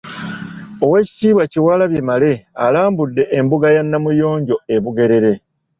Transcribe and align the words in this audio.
Oweekitiibwa 0.83 1.43
Kyewalabye 1.51 2.01
Male 2.09 2.31
alambudde 2.65 3.23
embuga 3.37 3.67
ya 3.75 3.83
Namuyonjo 3.91 4.55
e 4.75 4.75
Bugerere. 4.83 5.31